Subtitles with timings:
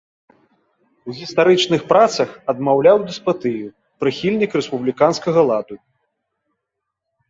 [1.07, 3.65] У гістарычных працах адмаўляў дэспатыю,
[4.03, 5.75] прыхільнік рэспубліканскага ладу.